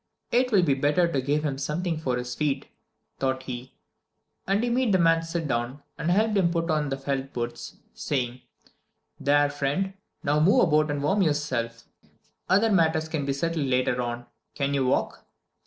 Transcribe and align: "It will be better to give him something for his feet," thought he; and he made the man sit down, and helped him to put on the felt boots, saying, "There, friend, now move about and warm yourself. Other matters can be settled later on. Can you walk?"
"It 0.31 0.51
will 0.51 0.63
be 0.63 0.73
better 0.73 1.07
to 1.07 1.21
give 1.21 1.45
him 1.45 1.59
something 1.59 1.99
for 1.99 2.17
his 2.17 2.33
feet," 2.33 2.65
thought 3.19 3.43
he; 3.43 3.75
and 4.47 4.63
he 4.63 4.69
made 4.71 4.93
the 4.93 4.97
man 4.97 5.21
sit 5.21 5.47
down, 5.47 5.83
and 5.95 6.09
helped 6.09 6.35
him 6.35 6.47
to 6.47 6.53
put 6.53 6.71
on 6.71 6.89
the 6.89 6.97
felt 6.97 7.31
boots, 7.33 7.75
saying, 7.93 8.41
"There, 9.19 9.47
friend, 9.51 9.93
now 10.23 10.39
move 10.39 10.63
about 10.69 10.89
and 10.89 11.03
warm 11.03 11.21
yourself. 11.21 11.83
Other 12.49 12.71
matters 12.71 13.09
can 13.09 13.27
be 13.27 13.33
settled 13.33 13.67
later 13.67 14.01
on. 14.01 14.25
Can 14.55 14.73
you 14.73 14.87
walk?" 14.87 15.23